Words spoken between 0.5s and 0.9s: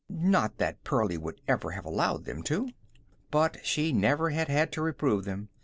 that